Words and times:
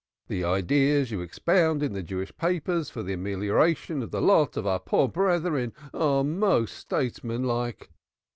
The 0.29 0.43
ideas 0.43 1.11
you 1.11 1.21
expound 1.21 1.83
in 1.83 1.93
the 1.93 2.01
Jewish 2.01 2.35
papers 2.35 2.89
for 2.89 3.03
the 3.03 3.13
amelioration 3.13 4.01
of 4.01 4.09
the 4.09 4.19
lot 4.19 4.57
of 4.57 4.65
our 4.65 4.79
poor 4.79 5.07
brethren 5.07 5.73
are 5.93 6.23
most 6.23 6.75
statesmanlike. 6.75 7.91